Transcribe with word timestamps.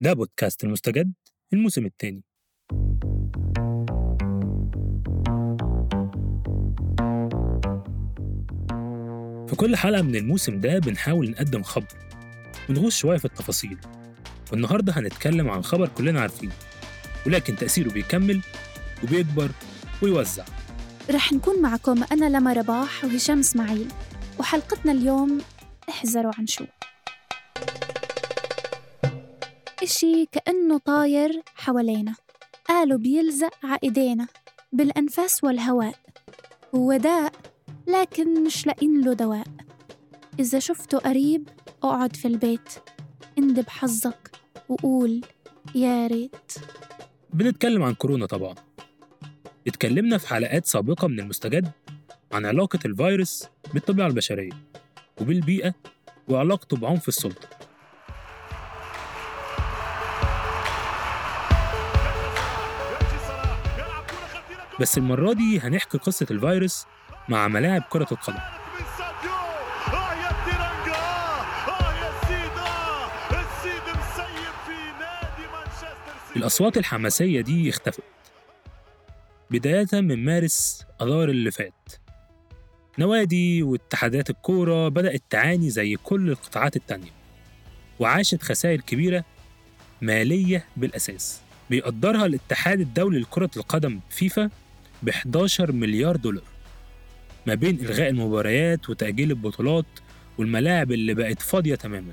ده 0.00 0.12
بودكاست 0.12 0.64
المستجد 0.64 1.12
الموسم 1.52 1.86
الثاني 1.86 2.22
في 9.48 9.54
كل 9.56 9.76
حلقة 9.76 10.02
من 10.02 10.16
الموسم 10.16 10.60
ده 10.60 10.78
بنحاول 10.78 11.30
نقدم 11.30 11.62
خبر 11.62 11.86
ونغوص 12.70 12.96
شوية 12.96 13.18
في 13.18 13.24
التفاصيل. 13.24 13.78
والنهاردة 14.52 14.92
هنتكلم 14.92 15.50
عن 15.50 15.62
خبر 15.62 15.88
كلنا 15.88 16.20
عارفينه 16.20 16.52
ولكن 17.26 17.56
تأثيره 17.56 17.90
بيكمل 17.90 18.40
وبيكبر 19.04 19.50
ويوزع. 20.02 20.44
رح 21.10 21.32
نكون 21.32 21.62
معكم 21.62 22.04
أنا 22.12 22.38
لما 22.38 22.52
رباح 22.52 23.04
وهشام 23.04 23.38
إسماعيل 23.38 23.88
وحلقتنا 24.38 24.92
اليوم 24.92 25.40
احذروا 25.88 26.32
عن 26.38 26.46
شو. 26.46 26.64
إشي 29.86 30.26
كأنه 30.26 30.78
طاير 30.78 31.42
حوالينا. 31.54 32.14
قالوا 32.68 32.98
بيلزق 32.98 33.50
ع 33.64 33.76
إيدينا 33.84 34.26
بالأنفاس 34.72 35.44
والهواء. 35.44 35.94
هو 36.74 36.96
داء 36.96 37.32
لكن 37.86 38.44
مش 38.44 38.66
لاقين 38.66 39.00
له 39.00 39.12
دواء. 39.12 39.46
إذا 40.38 40.58
شفته 40.58 40.98
قريب 40.98 41.48
أقعد 41.82 42.16
في 42.16 42.28
البيت. 42.28 42.68
اندب 43.38 43.68
حظك 43.68 44.30
وقول 44.68 45.24
يا 45.74 46.06
ريت. 46.06 46.52
بنتكلم 47.32 47.82
عن 47.82 47.94
كورونا 47.94 48.26
طبعا. 48.26 48.54
اتكلمنا 49.66 50.18
في 50.18 50.28
حلقات 50.28 50.66
سابقة 50.66 51.08
من 51.08 51.20
المستجد 51.20 51.70
عن 52.32 52.46
علاقة 52.46 52.78
الفيروس 52.84 53.44
بالطبيعة 53.74 54.06
البشرية 54.06 54.52
وبالبيئة 55.20 55.74
وعلاقته 56.28 56.76
بعنف 56.76 57.08
السلطة. 57.08 57.55
بس 64.80 64.98
المرة 64.98 65.32
دي 65.32 65.60
هنحكي 65.60 65.98
قصة 65.98 66.26
الفيروس 66.30 66.86
مع 67.28 67.48
ملاعب 67.48 67.82
كرة 67.82 68.06
القدم. 68.12 68.38
الأصوات 76.36 76.76
الحماسية 76.78 77.40
دي 77.40 77.70
اختفت. 77.70 78.02
بداية 79.50 79.86
من 79.92 80.24
مارس 80.24 80.84
أذار 81.02 81.28
اللي 81.28 81.50
فات. 81.50 81.92
نوادي 82.98 83.62
واتحادات 83.62 84.30
الكورة 84.30 84.88
بدأت 84.88 85.22
تعاني 85.30 85.70
زي 85.70 85.96
كل 85.96 86.30
القطاعات 86.30 86.76
التانية. 86.76 87.10
وعاشت 87.98 88.42
خسائر 88.42 88.80
كبيرة 88.80 89.24
مالية 90.02 90.64
بالأساس. 90.76 91.40
بيقدرها 91.70 92.26
الاتحاد 92.26 92.80
الدولي 92.80 93.18
لكرة 93.18 93.50
القدم 93.56 94.00
فيفا 94.10 94.50
ب 95.02 95.08
11 95.08 95.72
مليار 95.72 96.16
دولار. 96.16 96.42
ما 97.46 97.54
بين 97.54 97.80
إلغاء 97.80 98.08
المباريات 98.08 98.90
وتأجيل 98.90 99.30
البطولات 99.30 99.84
والملاعب 100.38 100.92
اللي 100.92 101.14
بقت 101.14 101.42
فاضية 101.42 101.74
تماما. 101.74 102.12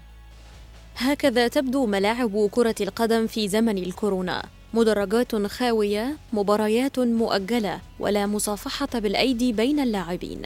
هكذا 0.98 1.48
تبدو 1.48 1.86
ملاعب 1.86 2.50
كرة 2.52 2.76
القدم 2.82 3.28
في 3.28 3.48
زمن 3.48 3.78
الكورونا. 3.78 4.44
مدرجات 4.74 5.36
خاوية 5.36 6.18
مباريات 6.34 7.00
مؤجلة 7.00 7.80
ولا 8.00 8.26
مصافحة 8.26 9.00
بالأيدي 9.00 9.54
بين 9.54 9.80
اللاعبين. 9.80 10.42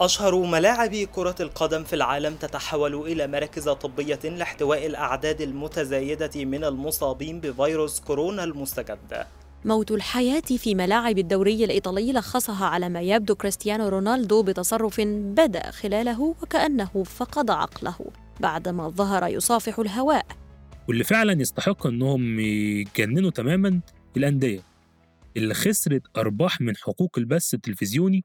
أشهر 0.00 0.36
ملاعب 0.36 0.94
كرة 0.94 1.34
القدم 1.40 1.84
في 1.84 1.92
العالم 1.92 2.34
تتحول 2.34 2.94
إلى 2.94 3.26
مراكز 3.26 3.68
طبية 3.68 4.20
لاحتواء 4.24 4.86
الأعداد 4.86 5.40
المتزايدة 5.40 6.44
من 6.44 6.64
المصابين 6.64 7.40
بفيروس 7.40 8.00
كورونا 8.00 8.44
المستجد. 8.44 9.26
موت 9.64 9.90
الحياة 9.90 10.40
في 10.40 10.74
ملاعب 10.74 11.18
الدوري 11.18 11.64
الإيطالي 11.64 12.12
لخصها 12.12 12.66
على 12.66 12.88
ما 12.88 13.00
يبدو 13.00 13.34
كريستيانو 13.34 13.88
رونالدو 13.88 14.42
بتصرف 14.42 15.00
بدأ 15.00 15.70
خلاله 15.70 16.20
وكأنه 16.22 17.04
فقد 17.04 17.50
عقله 17.50 17.96
بعدما 18.40 18.88
ظهر 18.88 19.28
يصافح 19.28 19.78
الهواء. 19.78 20.26
واللي 20.88 21.04
فعلا 21.04 21.40
يستحق 21.40 21.86
إنهم 21.86 22.40
يتجننوا 22.40 23.30
تماما 23.30 23.80
الأندية. 24.16 24.62
اللي 25.36 25.54
خسرت 25.54 26.02
أرباح 26.16 26.60
من 26.60 26.76
حقوق 26.76 27.18
البث 27.18 27.54
التلفزيوني 27.54 28.24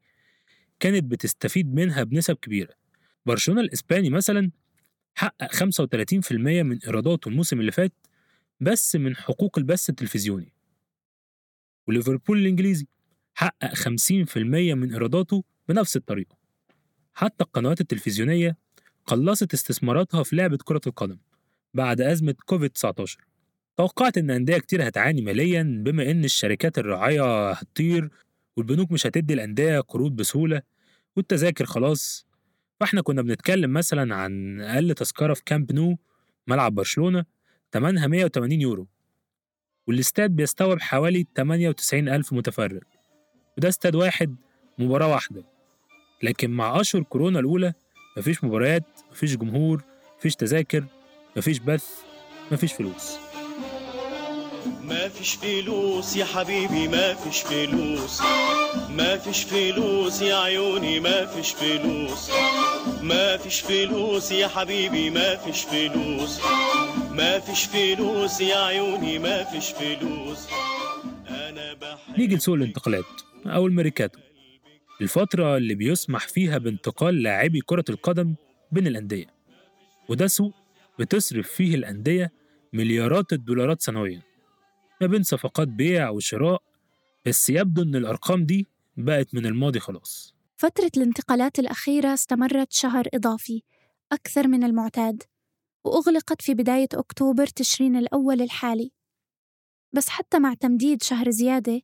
كانت 0.79 1.03
بتستفيد 1.03 1.75
منها 1.75 2.03
بنسب 2.03 2.35
كبيرة. 2.35 2.73
برشلونة 3.25 3.61
الإسباني 3.61 4.09
مثلا 4.09 4.51
حقق 5.15 5.55
35% 5.55 6.63
من 6.63 6.79
إيراداته 6.85 7.29
الموسم 7.29 7.59
اللي 7.59 7.71
فات 7.71 7.93
بس 8.59 8.95
من 8.95 9.15
حقوق 9.15 9.57
البث 9.57 9.89
التلفزيوني. 9.89 10.53
وليفربول 11.89 12.37
الإنجليزي 12.37 12.87
حقق 13.33 13.73
50% 13.73 14.37
من 14.75 14.93
إيراداته 14.93 15.43
بنفس 15.69 15.95
الطريقة. 15.95 16.37
حتى 17.13 17.43
القنوات 17.43 17.81
التلفزيونية 17.81 18.57
قلصت 19.05 19.53
استثماراتها 19.53 20.23
في 20.23 20.35
لعبة 20.35 20.57
كرة 20.63 20.81
القدم 20.87 21.17
بعد 21.73 22.01
أزمة 22.01 22.35
كوفيد 22.45 22.69
19 22.69 23.25
توقعت 23.77 24.17
إن 24.17 24.31
أندية 24.31 24.57
كتير 24.57 24.87
هتعاني 24.87 25.21
ماليا 25.21 25.81
بما 25.85 26.11
إن 26.11 26.23
الشركات 26.25 26.77
الراعية 26.77 27.51
هتطير 27.51 28.09
والبنوك 28.57 28.91
مش 28.91 29.07
هتدي 29.07 29.33
الأندية 29.33 29.79
قروض 29.79 30.15
بسهولة 30.15 30.61
والتذاكر 31.15 31.65
خلاص. 31.65 32.27
فإحنا 32.79 33.01
كنا 33.01 33.21
بنتكلم 33.21 33.73
مثلا 33.73 34.15
عن 34.15 34.61
أقل 34.61 34.93
تذكرة 34.93 35.33
في 35.33 35.41
كامب 35.45 35.71
نو 35.73 35.97
ملعب 36.47 36.75
برشلونة 36.75 37.25
تمنها 37.71 38.07
180 38.07 38.61
يورو. 38.61 38.87
والاستاد 39.89 40.31
بيستوعب 40.31 40.81
حوالي 40.81 41.25
98 41.37 42.09
ألف 42.09 42.33
متفرج. 42.33 42.83
وده 43.57 43.69
استاد 43.69 43.95
واحد 43.95 44.35
مباراة 44.77 45.07
واحدة. 45.07 45.43
لكن 46.23 46.51
مع 46.51 46.81
أشهر 46.81 47.01
كورونا 47.03 47.39
الأولى 47.39 47.73
مفيش 48.17 48.43
مباريات 48.43 48.83
مفيش 49.11 49.35
جمهور 49.35 49.83
مفيش 50.19 50.35
تذاكر 50.35 50.83
مفيش 51.37 51.59
بث 51.59 51.85
مفيش 52.51 52.73
فلوس. 52.73 53.17
ما 54.83 55.09
فيش 55.09 55.35
فلوس 55.35 56.15
يا 56.15 56.25
حبيبي 56.25 56.87
ما 56.87 57.13
فيش 57.13 57.41
فلوس. 57.41 58.21
ما 58.89 59.17
فيش 59.17 59.43
فلوس 59.43 60.21
يا 60.21 60.35
عيوني 60.35 60.99
ما 60.99 61.25
فيش 61.25 61.51
فلوس. 61.51 62.31
ما 63.01 63.37
فيش 63.37 63.61
فلوس 63.61 64.31
يا 64.31 64.47
حبيبي 64.47 65.09
ما 65.09 65.35
فيش 65.35 65.63
فلوس. 65.63 66.39
ما 67.19 67.39
فيش 67.39 67.65
فلوس 67.65 68.41
يا 68.41 68.55
عيوني 68.57 69.19
ما 69.19 69.43
فيش 69.43 69.71
فلوس. 69.71 70.47
أنا 71.27 71.73
بحب 71.73 72.17
نيجي 72.19 72.35
لسوق 72.35 72.55
الانتقالات 72.55 73.05
أو 73.45 73.67
الميركاتو 73.67 74.19
الفترة 75.01 75.57
اللي 75.57 75.75
بيسمح 75.75 76.27
فيها 76.27 76.57
بانتقال 76.57 77.23
لاعبي 77.23 77.61
كرة 77.61 77.83
القدم 77.89 78.35
بين 78.71 78.87
الأندية. 78.87 79.25
وده 80.09 80.27
سوق 80.27 80.53
بتصرف 80.99 81.47
فيه 81.47 81.75
الأندية 81.75 82.31
مليارات 82.73 83.33
الدولارات 83.33 83.81
سنويا. 83.81 84.21
ما 85.01 85.07
بين 85.07 85.23
صفقات 85.23 85.67
بيع 85.67 86.09
وشراء 86.09 86.61
بس 87.25 87.49
يبدو 87.49 87.81
إن 87.81 87.95
الأرقام 87.95 88.45
دي 88.45 88.67
بقت 88.97 89.35
من 89.35 89.45
الماضي 89.45 89.79
خلاص. 89.79 90.35
فترة 90.57 90.91
الانتقالات 90.97 91.59
الأخيرة 91.59 92.13
استمرت 92.13 92.73
شهر 92.73 93.07
إضافي 93.13 93.61
أكثر 94.11 94.47
من 94.47 94.63
المعتاد. 94.63 95.23
وأغلقت 95.83 96.41
في 96.41 96.53
بداية 96.53 96.87
أكتوبر 96.93 97.47
تشرين 97.47 97.95
الأول 97.95 98.41
الحالي. 98.41 98.91
بس 99.93 100.09
حتى 100.09 100.39
مع 100.39 100.53
تمديد 100.53 101.03
شهر 101.03 101.29
زيادة 101.29 101.81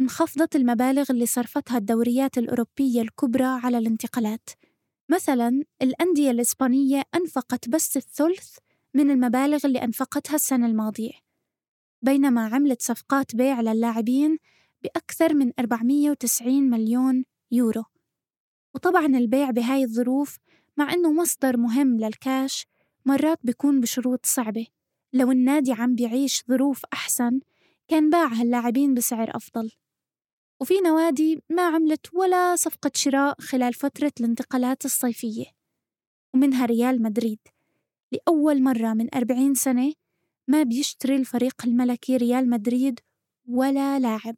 انخفضت 0.00 0.56
المبالغ 0.56 1.04
اللي 1.10 1.26
صرفتها 1.26 1.78
الدوريات 1.78 2.38
الأوروبية 2.38 3.02
الكبرى 3.02 3.44
على 3.44 3.78
الانتقالات. 3.78 4.50
مثلا 5.08 5.64
الأندية 5.82 6.30
الإسبانية 6.30 7.02
أنفقت 7.14 7.68
بس 7.68 7.96
الثلث 7.96 8.56
من 8.94 9.10
المبالغ 9.10 9.58
اللي 9.64 9.82
أنفقتها 9.84 10.34
السنة 10.34 10.66
الماضية. 10.66 11.12
بينما 12.02 12.46
عملت 12.46 12.82
صفقات 12.82 13.36
بيع 13.36 13.60
للاعبين 13.60 14.38
بأكثر 14.82 15.34
من 15.34 15.52
490 15.58 16.70
مليون 16.70 17.24
يورو. 17.50 17.84
وطبعا 18.74 19.06
البيع 19.06 19.50
بهاي 19.50 19.84
الظروف 19.84 20.38
مع 20.76 20.92
إنه 20.92 21.12
مصدر 21.12 21.56
مهم 21.56 22.00
للكاش 22.00 22.66
مرات 23.06 23.38
بيكون 23.42 23.80
بشروط 23.80 24.26
صعبة. 24.26 24.66
لو 25.12 25.32
النادي 25.32 25.72
عم 25.72 25.94
بيعيش 25.94 26.44
ظروف 26.48 26.82
أحسن 26.92 27.40
كان 27.88 28.10
باع 28.10 28.26
هاللاعبين 28.26 28.94
بسعر 28.94 29.36
أفضل. 29.36 29.70
وفي 30.60 30.74
نوادي 30.80 31.42
ما 31.50 31.62
عملت 31.62 32.14
ولا 32.14 32.56
صفقة 32.56 32.90
شراء 32.94 33.40
خلال 33.40 33.74
فترة 33.74 34.12
الانتقالات 34.20 34.84
الصيفية. 34.84 35.44
ومنها 36.34 36.66
ريال 36.66 37.02
مدريد. 37.02 37.38
لأول 38.12 38.62
مرة 38.62 38.94
من 38.94 39.14
40 39.14 39.54
سنة 39.54 39.92
ما 40.48 40.62
بيشتري 40.62 41.16
الفريق 41.16 41.54
الملكي 41.64 42.16
ريال 42.16 42.50
مدريد 42.50 43.00
ولا 43.48 43.98
لاعب. 43.98 44.36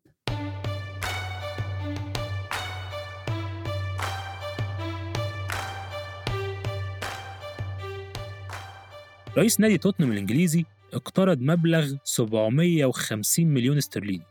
رئيس 9.39 9.61
نادي 9.61 9.79
توتنهام 9.79 10.13
الإنجليزي 10.13 10.65
اقترض 10.95 11.41
مبلغ 11.41 11.93
750 12.05 13.47
مليون 13.47 13.77
استرليني 13.77 14.23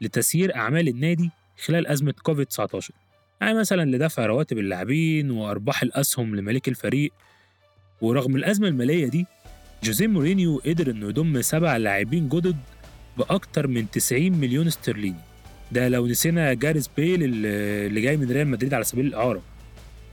لتسيير 0.00 0.56
أعمال 0.56 0.88
النادي 0.88 1.30
خلال 1.64 1.86
أزمة 1.86 2.14
كوفيد 2.22 2.46
19 2.46 2.94
يعني 3.40 3.58
مثلا 3.58 3.96
لدفع 3.96 4.26
رواتب 4.26 4.58
اللاعبين 4.58 5.30
وأرباح 5.30 5.82
الأسهم 5.82 6.36
لمالك 6.36 6.68
الفريق. 6.68 7.12
ورغم 8.00 8.36
الأزمة 8.36 8.68
المالية 8.68 9.06
دي 9.08 9.26
جوزيه 9.82 10.06
مورينيو 10.06 10.62
قدر 10.66 10.90
إنه 10.90 11.08
يضم 11.08 11.42
سبع 11.42 11.76
لاعبين 11.76 12.28
جدد 12.28 12.56
بأكتر 13.18 13.66
من 13.66 13.90
90 13.90 14.32
مليون 14.32 14.66
استرليني. 14.66 15.16
ده 15.72 15.88
لو 15.88 16.06
نسينا 16.06 16.54
جاريث 16.54 16.90
بيل 16.96 17.20
اللي 17.22 18.00
جاي 18.00 18.16
من 18.16 18.30
ريال 18.30 18.48
مدريد 18.48 18.74
على 18.74 18.84
سبيل 18.84 19.06
الإعارة. 19.06 19.42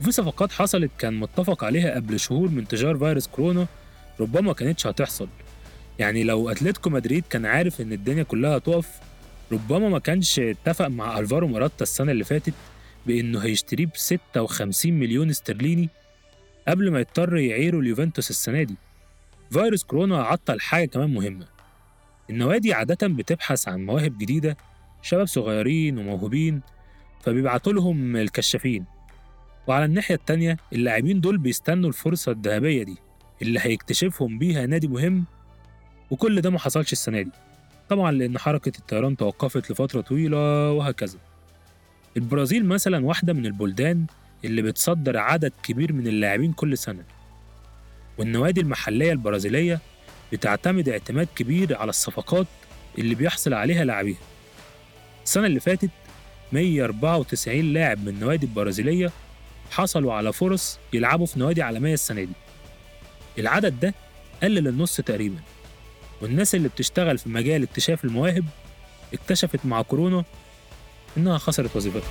وفي 0.00 0.12
صفقات 0.12 0.52
حصلت 0.52 0.90
كان 0.98 1.20
متفق 1.20 1.64
عليها 1.64 1.94
قبل 1.94 2.20
شهور 2.20 2.48
من 2.48 2.58
انتشار 2.58 2.98
فيروس 2.98 3.26
كورونا 3.26 3.66
ربما 4.22 4.40
ما 4.40 4.52
كانتش 4.52 4.86
هتحصل. 4.86 5.28
يعني 5.98 6.24
لو 6.24 6.50
أتلتيكو 6.50 6.90
مدريد 6.90 7.24
كان 7.30 7.46
عارف 7.46 7.80
إن 7.80 7.92
الدنيا 7.92 8.22
كلها 8.22 8.56
هتقف 8.56 8.88
ربما 9.52 9.88
ما 9.88 9.98
كانش 9.98 10.38
اتفق 10.38 10.86
مع 10.88 11.18
ألفارو 11.18 11.48
مراتا 11.48 11.82
السنة 11.82 12.12
اللي 12.12 12.24
فاتت 12.24 12.54
بإنه 13.06 13.38
هيشتريه 13.38 13.86
ب 13.86 13.90
56 13.94 14.92
مليون 14.92 15.30
استرليني 15.30 15.88
قبل 16.68 16.90
ما 16.90 17.00
يضطر 17.00 17.36
يعيره 17.36 17.78
اليوفنتوس 17.78 18.30
السنة 18.30 18.62
دي. 18.62 18.76
فيروس 19.50 19.84
كورونا 19.84 20.22
عطل 20.22 20.60
حاجة 20.60 20.86
كمان 20.86 21.14
مهمة. 21.14 21.46
النوادي 22.30 22.74
عادة 22.74 23.06
بتبحث 23.08 23.68
عن 23.68 23.86
مواهب 23.86 24.18
جديدة 24.18 24.56
شباب 25.02 25.26
صغيرين 25.26 25.98
وموهوبين 25.98 26.60
فبيبعتوا 27.22 27.72
لهم 27.72 28.16
الكشافين. 28.16 28.84
وعلى 29.66 29.84
الناحية 29.84 30.14
التانية 30.14 30.56
اللاعبين 30.72 31.20
دول 31.20 31.38
بيستنوا 31.38 31.88
الفرصة 31.88 32.32
الذهبية 32.32 32.82
دي. 32.82 32.96
اللي 33.42 33.60
هيكتشفهم 33.62 34.38
بيها 34.38 34.66
نادي 34.66 34.88
مهم 34.88 35.24
وكل 36.10 36.40
ده 36.40 36.50
ما 36.50 36.58
حصلش 36.58 36.92
السنة 36.92 37.22
دي. 37.22 37.30
طبعا 37.88 38.12
لأن 38.12 38.38
حركة 38.38 38.72
الطيران 38.78 39.16
توقفت 39.16 39.70
لفترة 39.70 40.00
طويلة 40.00 40.70
وهكذا. 40.72 41.18
البرازيل 42.16 42.64
مثلا 42.64 43.04
واحدة 43.06 43.32
من 43.32 43.46
البلدان 43.46 44.06
اللي 44.44 44.62
بتصدر 44.62 45.18
عدد 45.18 45.52
كبير 45.62 45.92
من 45.92 46.06
اللاعبين 46.06 46.52
كل 46.52 46.78
سنة. 46.78 47.04
والنوادي 48.18 48.60
المحلية 48.60 49.12
البرازيلية 49.12 49.80
بتعتمد 50.32 50.88
اعتماد 50.88 51.28
كبير 51.36 51.76
على 51.76 51.90
الصفقات 51.90 52.46
اللي 52.98 53.14
بيحصل 53.14 53.54
عليها 53.54 53.84
لاعبيها. 53.84 54.18
السنة 55.24 55.46
اللي 55.46 55.60
فاتت 55.60 55.90
194 56.52 57.72
لاعب 57.72 57.98
من 58.02 58.08
النوادي 58.08 58.46
البرازيلية 58.46 59.10
حصلوا 59.70 60.12
على 60.12 60.32
فرص 60.32 60.78
يلعبوا 60.92 61.26
في 61.26 61.38
نوادي 61.38 61.62
عالمية 61.62 61.94
السنة 61.94 62.24
دي. 62.24 62.32
العدد 63.38 63.80
ده 63.80 63.94
قلل 64.42 64.68
النص 64.68 64.96
تقريبا. 64.96 65.36
والناس 66.22 66.54
اللي 66.54 66.68
بتشتغل 66.68 67.18
في 67.18 67.28
مجال 67.28 67.62
اكتشاف 67.62 68.04
المواهب 68.04 68.44
اكتشفت 69.14 69.66
مع 69.66 69.82
كورونا 69.82 70.24
إنها 71.16 71.38
خسرت 71.38 71.76
وظيفتها. 71.76 72.10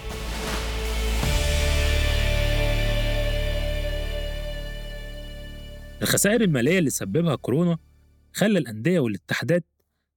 الخسائر 6.01 6.41
المالية 6.41 6.79
اللي 6.79 6.89
سببها 6.89 7.35
كورونا 7.35 7.77
خلى 8.33 8.59
الأندية 8.59 8.99
والاتحادات 8.99 9.63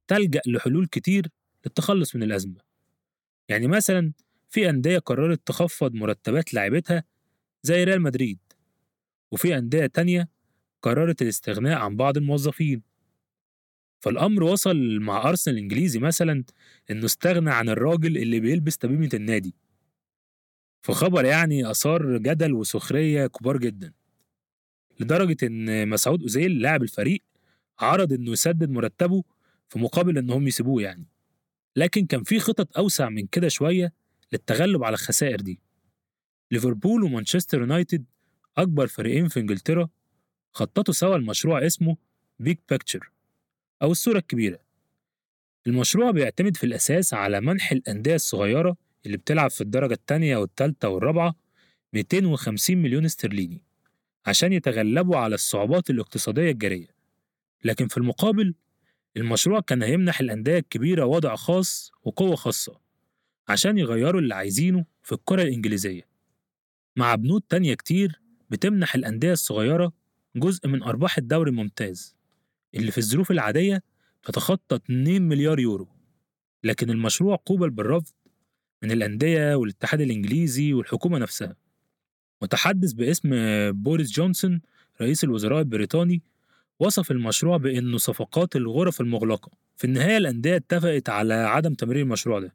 تلجأ 0.09 0.41
لحلول 0.47 0.87
كتير 0.87 1.27
للتخلص 1.67 2.17
من 2.17 2.23
الأزمة. 2.23 2.61
يعني 3.49 3.67
مثلا 3.67 4.12
في 4.51 4.71
أندية 4.71 4.99
قررت 4.99 5.41
تخفض 5.47 5.95
مرتبات 5.95 6.55
لاعبتها 6.55 7.05
زي 7.62 7.85
ريال 7.85 8.03
مدريد 8.03 8.39
وفي 9.33 9.59
أندية 9.59 9.87
تانية 9.87 10.29
قررت 10.84 11.22
الاستغناء 11.22 11.78
عن 11.78 11.96
بعض 11.96 12.16
الموظفين. 12.16 12.82
فالأمر 14.00 14.42
وصل 14.42 14.98
مع 15.00 15.28
أرسنال 15.28 15.56
الإنجليزي 15.56 15.98
مثلا 15.98 16.44
إنه 16.90 17.04
استغنى 17.04 17.50
عن 17.50 17.69
الراجل 17.69 18.16
اللي 18.16 18.40
بيلبس 18.40 18.78
تميمة 18.78 19.08
النادي. 19.14 19.54
فخبر 20.82 21.25
يعني 21.25 21.70
أثار 21.70 22.19
جدل 22.19 22.52
وسخرية 22.52 23.26
كبار 23.26 23.56
جدا. 23.56 23.92
لدرجة 25.00 25.36
إن 25.46 25.88
مسعود 25.88 26.22
أوزيل 26.22 26.60
لاعب 26.60 26.82
الفريق 26.82 27.22
عرض 27.78 28.12
إنه 28.12 28.32
يسدد 28.32 28.70
مرتبه 28.70 29.25
في 29.69 29.78
مقابل 29.78 30.19
إنهم 30.19 30.46
يسيبوه 30.48 30.82
يعني. 30.82 31.06
لكن 31.76 32.06
كان 32.06 32.22
في 32.22 32.40
خطط 32.40 32.78
أوسع 32.78 33.08
من 33.08 33.26
كده 33.26 33.48
شوية 33.48 33.92
للتغلب 34.32 34.84
على 34.84 34.94
الخسائر 34.94 35.40
دي. 35.40 35.60
ليفربول 36.50 37.02
ومانشستر 37.02 37.60
يونايتد 37.60 38.04
أكبر 38.56 38.86
فريقين 38.86 39.28
في 39.28 39.40
إنجلترا 39.40 39.88
خططوا 40.55 40.95
سوا 40.95 41.17
لمشروع 41.17 41.67
اسمه 41.67 41.97
Big 42.38 42.56
Picture 42.70 43.11
أو 43.83 43.93
الصورة 43.93 44.19
الكبيرة. 44.19 44.59
المشروع 45.67 46.11
بيعتمد 46.11 46.56
في 46.56 46.65
الأساس 46.65 47.15
على 47.15 47.41
منح 47.41 47.73
الأندية 47.73 48.15
الصغيرة 48.15 48.77
اللي 49.06 49.17
بتلعب 49.17 49.51
في 49.51 49.61
الدرجة 49.61 49.93
التانية 49.93 50.37
والتالتة 50.37 50.89
والرابعة 50.89 51.35
250 51.93 52.77
مليون 52.77 53.05
استرليني 53.05 53.62
عشان 54.27 54.53
يتغلبوا 54.53 55.17
على 55.17 55.35
الصعوبات 55.35 55.91
الاقتصادية 55.91 56.51
الجارية. 56.51 56.95
لكن 57.65 57.89
في 57.89 57.97
المقابل 57.97 58.55
المشروع 59.17 59.61
كان 59.61 59.83
هيمنح 59.83 60.21
الأندية 60.21 60.59
الكبيرة 60.59 61.05
وضع 61.05 61.37
خاص 61.37 61.93
وقوة 62.03 62.37
خاصة 62.37 62.81
عشان 63.49 63.79
يغيروا 63.79 64.21
اللي 64.21 64.35
عايزينه 64.35 64.85
في 65.03 65.12
الكرة 65.12 65.43
الإنجليزية. 65.43 66.09
مع 66.97 67.15
بنود 67.15 67.43
تانية 67.49 67.75
كتير 67.75 68.21
بتمنح 68.51 68.95
الأندية 68.95 69.33
الصغيرة 69.33 69.93
جزء 70.36 70.69
من 70.69 70.82
أرباح 70.82 71.19
الدوري 71.19 71.50
الممتاز 71.50 72.16
اللي 72.75 72.90
في 72.90 72.98
الظروف 72.98 73.31
العادية 73.31 73.82
تتخطى 74.22 74.76
2 74.76 75.22
مليار 75.22 75.60
يورو. 75.60 75.88
لكن 76.64 76.90
المشروع 76.90 77.42
قوبل 77.46 77.70
بالرفض 77.70 78.12
من 78.82 78.90
الأندية 78.90 79.54
والاتحاد 79.54 80.00
الإنجليزي 80.00 80.72
والحكومة 80.72 81.19
نفسها. 81.19 81.56
متحدث 82.42 82.92
باسم 82.92 83.31
بوريس 83.72 84.10
جونسون 84.12 84.60
رئيس 85.00 85.25
الوزراء 85.25 85.58
البريطاني 85.60 86.22
وصف 86.78 87.10
المشروع 87.10 87.56
بأنه 87.56 87.98
صفقات 87.98 88.56
الغرف 88.56 89.00
المغلقة. 89.00 89.50
في 89.76 89.84
النهاية 89.84 90.16
الأندية 90.16 90.56
اتفقت 90.56 91.08
على 91.08 91.34
عدم 91.34 91.75
تمرير 91.75 92.02
المشروع 92.02 92.40
ده. 92.40 92.54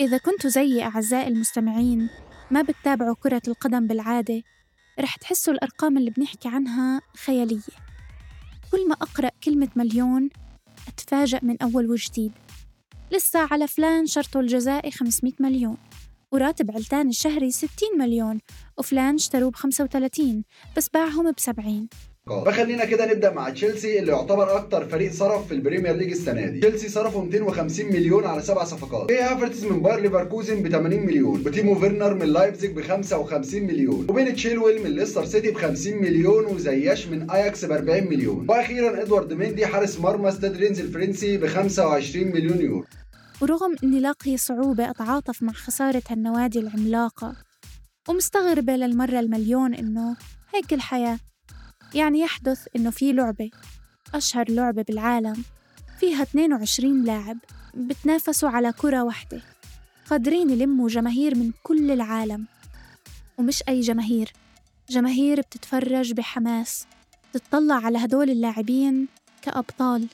إذا 0.00 0.18
كنتوا 0.18 0.50
زيي 0.50 0.82
أعزائي 0.82 1.28
المستمعين 1.28 2.10
ما 2.50 2.62
بتتابعوا 2.62 3.14
كرة 3.22 3.42
القدم 3.48 3.86
بالعادة 3.86 4.42
رح 5.00 5.16
تحسوا 5.16 5.52
الأرقام 5.52 5.98
اللي 5.98 6.10
بنحكي 6.10 6.48
عنها 6.48 7.00
خيالية. 7.24 7.60
كل 8.72 8.88
ما 8.88 8.94
أقرأ 8.94 9.30
كلمة 9.44 9.68
مليون 9.76 10.30
أتفاجأ 10.88 11.40
من 11.42 11.62
أول 11.62 11.90
وجديد. 11.90 12.32
لسه 13.12 13.48
على 13.50 13.66
فلان 13.66 14.06
شرطه 14.06 14.40
الجزائي 14.40 14.90
500 14.90 15.32
مليون 15.40 15.76
وراتب 16.32 16.70
علان 16.70 17.08
الشهري 17.08 17.50
60 17.50 17.68
مليون 17.98 18.40
وفلان 18.78 19.14
اشتروه 19.14 19.50
ب 19.50 19.56
35 19.56 20.44
بس 20.76 20.88
باعهم 20.88 21.30
ب 21.30 21.40
70 21.40 21.88
فخلينا 22.28 22.84
كده 22.84 23.12
نبدأ 23.12 23.32
مع 23.32 23.50
تشيلسي 23.50 23.98
اللي 23.98 24.12
يعتبر 24.12 24.56
أكتر 24.56 24.88
فريق 24.88 25.12
صرف 25.12 25.46
في 25.46 25.54
البريمير 25.54 25.96
ليج 25.96 26.10
السنة 26.10 26.46
دي. 26.46 26.60
تشيلسي 26.60 26.88
صرفوا 26.88 27.22
250 27.24 27.86
مليون 27.86 28.24
على 28.24 28.42
سبع 28.42 28.64
صفقات. 28.64 29.10
كاي 29.10 29.32
هافرتز 29.32 29.64
من 29.64 29.82
باير 29.82 30.00
ليفركوزن 30.00 30.62
ب 30.62 30.68
80 30.68 31.06
مليون؟ 31.06 31.42
وتيمو 31.46 31.74
فيرنر 31.74 32.14
من 32.14 32.26
لايبزيج 32.26 32.70
ب 32.72 32.80
55 32.80 33.62
مليون. 33.62 34.06
وبين 34.10 34.34
تشيلويل 34.34 34.82
من 34.82 34.90
ليستر 34.90 35.24
سيتي 35.24 35.50
ب 35.50 35.56
50 35.56 36.02
مليون. 36.02 36.44
وزياش 36.44 37.06
من 37.06 37.30
أياكس 37.30 37.64
ب 37.64 37.72
40 37.72 38.04
مليون. 38.04 38.46
وأخيرا 38.48 39.02
إدوارد 39.02 39.32
ميندي 39.32 39.66
حارس 39.66 40.00
مرمى 40.00 40.30
ستاد 40.30 40.56
رين 40.56 40.80
الفرنسي 40.80 41.36
ب 41.36 41.46
25 41.46 42.26
مليون 42.26 42.60
يورو. 42.60 42.84
ورغم 43.40 43.76
إني 43.84 44.00
لاقي 44.00 44.36
صعوبة 44.36 44.90
أتعاطف 44.90 45.42
مع 45.42 45.52
خسارة 45.52 46.02
هالنوادي 46.10 46.58
العملاقة. 46.58 47.36
ومستغربة 48.08 48.76
للمرة 48.76 49.20
المليون 49.20 49.74
إنه 49.74 50.16
هيك 50.54 50.72
الحياة 50.72 51.18
يعني 51.94 52.20
يحدث 52.20 52.66
إنه 52.76 52.90
في 52.90 53.12
لعبة 53.12 53.50
أشهر 54.14 54.50
لعبة 54.50 54.82
بالعالم 54.82 55.44
فيها 56.00 56.22
22 56.22 57.04
لاعب 57.04 57.38
بتنافسوا 57.74 58.48
على 58.48 58.72
كرة 58.72 59.02
واحدة. 59.04 59.42
قادرين 60.10 60.50
يلموا 60.50 60.88
جماهير 60.88 61.34
من 61.34 61.52
كل 61.62 61.90
العالم. 61.90 62.46
ومش 63.38 63.62
أي 63.68 63.80
جماهير 63.80 64.32
جماهير 64.88 65.40
بتتفرج 65.40 66.12
بحماس 66.12 66.86
تتطلع 67.32 67.74
على 67.74 67.98
هدول 67.98 68.30
اللاعبين 68.30 69.08
كأبطال. 69.42 70.08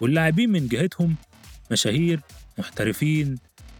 واللاعبين 0.00 0.50
من 0.50 0.66
جهتهم 0.66 1.14
مشاهير 1.70 2.20
محترفين 2.58 3.38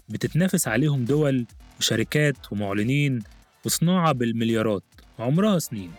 بتتنافس 0.08 0.68
عليهم 0.68 1.04
دول 1.04 1.46
وشركات 1.78 2.52
ومعلنين 2.52 3.22
وصناعة 3.66 4.12
بالمليارات 4.12 4.82
عمرها 5.18 5.58
سنين 5.58 5.92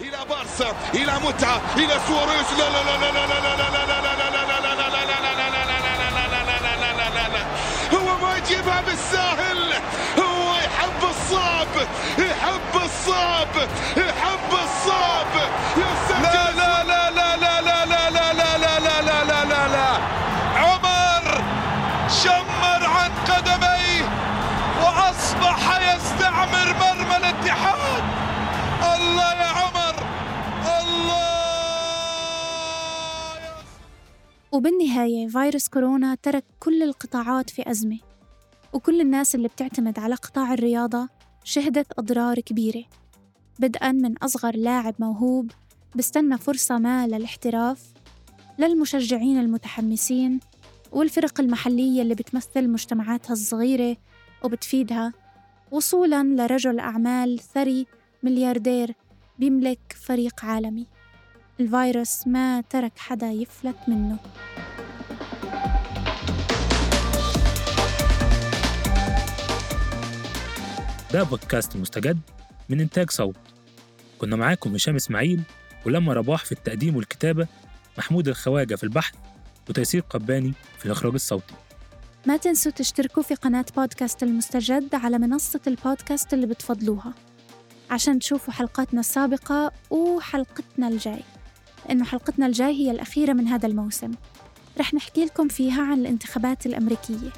إلى 0.00 0.18
بارسا 0.28 0.76
إلى 0.94 1.12
متعه 1.28 1.60
إلى 1.76 1.94
سواريز 2.08 2.48
لا 2.58 2.68
لا 2.74 2.82
لا 2.84 2.96
لا 3.00 3.10
لا 3.12 3.26
لا 3.26 3.56
لا 3.56 3.86
لا 3.86 4.02
لا 4.04 4.14
لا 4.14 4.30
لا 4.30 4.56
لا 5.94 6.96
لا 6.96 7.08
لا 7.14 7.28
لا 7.34 7.44
هو 7.98 8.18
ما 8.26 8.36
يجيبها 8.36 8.80
بالساهل 8.80 9.72
هو 10.18 10.54
يحب 10.56 11.10
الصعب 11.10 11.88
يحب 12.18 12.82
الصعب 12.84 13.68
وبالنهاية 34.54 35.28
فيروس 35.28 35.68
كورونا 35.68 36.14
ترك 36.14 36.44
كل 36.60 36.82
القطاعات 36.82 37.50
في 37.50 37.70
أزمة 37.70 37.98
وكل 38.72 39.00
الناس 39.00 39.34
اللي 39.34 39.48
بتعتمد 39.48 39.98
على 39.98 40.14
قطاع 40.14 40.54
الرياضة 40.54 41.08
شهدت 41.44 41.98
أضرار 41.98 42.40
كبيرة. 42.40 42.84
بدءا 43.58 43.92
من 43.92 44.18
أصغر 44.18 44.56
لاعب 44.56 44.94
موهوب 44.98 45.50
بستنى 45.96 46.38
فرصة 46.38 46.78
ما 46.78 47.06
للاحتراف 47.06 47.92
للمشجعين 48.58 49.40
المتحمسين 49.40 50.40
والفرق 50.92 51.40
المحلية 51.40 52.02
اللي 52.02 52.14
بتمثل 52.14 52.68
مجتمعاتها 52.68 53.32
الصغيرة 53.32 53.96
وبتفيدها. 54.44 55.12
وصولا 55.70 56.22
لرجل 56.22 56.78
أعمال 56.78 57.38
ثري 57.38 57.86
ملياردير 58.22 58.94
بيملك 59.38 59.96
فريق 60.06 60.44
عالمي. 60.44 60.86
الفيروس 61.60 62.26
ما 62.26 62.60
ترك 62.60 62.92
حدا 62.98 63.30
يفلت 63.30 63.76
منه. 63.88 64.16
ده 71.12 71.22
بودكاست 71.22 71.76
مستجد 71.76 72.18
من 72.68 72.80
إنتاج 72.80 73.10
صوت. 73.10 73.36
كنا 74.18 74.36
معاكم 74.36 74.74
هشام 74.74 74.96
إسماعيل 74.96 75.42
ولما 75.86 76.12
رباح 76.12 76.44
في 76.44 76.52
التقديم 76.52 76.96
والكتابة 76.96 77.46
محمود 77.98 78.28
الخواجة 78.28 78.74
في 78.74 78.84
البحث 78.84 79.14
وتيسير 79.68 80.00
قباني 80.00 80.52
في 80.78 80.86
الإخراج 80.86 81.14
الصوتي. 81.14 81.54
ما 82.26 82.36
تنسوا 82.36 82.72
تشتركوا 82.72 83.22
في 83.22 83.34
قناة 83.34 83.64
بودكاست 83.76 84.22
المستجد 84.22 84.94
على 84.94 85.18
منصة 85.18 85.60
البودكاست 85.66 86.34
اللي 86.34 86.46
بتفضلوها 86.46 87.14
عشان 87.90 88.18
تشوفوا 88.18 88.52
حلقاتنا 88.52 89.00
السابقة 89.00 89.72
وحلقتنا 89.90 90.88
الجاي. 90.88 91.22
لأنه 91.88 92.04
حلقتنا 92.04 92.46
الجاي 92.46 92.72
هي 92.72 92.90
الأخيرة 92.90 93.32
من 93.32 93.48
هذا 93.48 93.66
الموسم. 93.66 94.12
رح 94.78 94.94
نحكي 94.94 95.24
لكم 95.24 95.48
فيها 95.48 95.82
عن 95.82 96.00
الانتخابات 96.00 96.66
الأمريكية. 96.66 97.32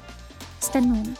استنونا. 0.63 1.13